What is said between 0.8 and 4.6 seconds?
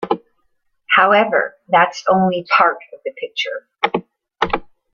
However, that's only part of the picture.